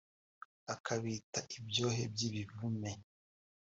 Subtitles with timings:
[0.73, 2.91] akabita ibyohe by’ibivume